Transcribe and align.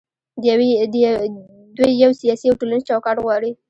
دوی 1.77 1.91
یو 2.03 2.11
سیاسي 2.21 2.45
او 2.49 2.57
ټولنیز 2.59 2.83
چوکاټ 2.89 3.17
غواړي. 3.25 3.51